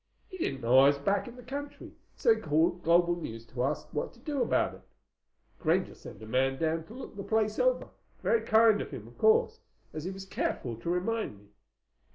[0.29, 3.63] He didn't know I was back in the country, so he called Global News to
[3.63, 4.81] ask what to do about it.
[5.59, 9.59] Granger sent a man down to look the place over—very kind of him, of course,
[9.93, 11.49] as he was careful to remind me.